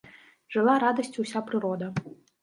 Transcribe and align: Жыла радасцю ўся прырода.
Жыла 0.53 0.77
радасцю 0.83 1.25
ўся 1.25 1.43
прырода. 1.51 1.91